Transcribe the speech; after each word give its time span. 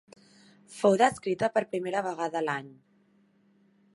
Fou 0.77 0.97
descrita 1.01 1.51
per 1.57 1.63
primera 1.75 2.03
vegada 2.09 2.43
l'any. 2.47 2.75